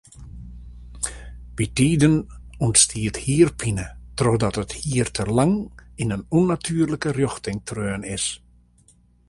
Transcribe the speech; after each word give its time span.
Bytiden 1.55 2.15
ûntstiet 2.65 3.15
hierpine 3.25 3.87
trochdat 4.17 4.55
it 4.63 4.71
hier 4.81 5.07
te 5.15 5.23
lang 5.37 5.55
yn 6.01 6.13
in 6.15 6.27
ûnnatuerlike 6.37 7.09
rjochting 7.17 7.59
treaun 7.67 8.03
is. 8.15 8.25